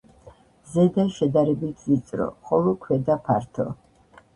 ზედა 0.75 1.05
შედარებით 1.19 1.85
ვიწრო, 1.91 2.31
ხოლო 2.49 2.77
ქვედა 2.87 3.23
ფართო. 3.31 3.73